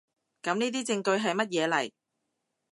[0.41, 1.91] 噉呢啲證據喺乜嘢嚟？